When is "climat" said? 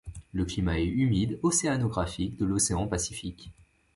0.45-0.79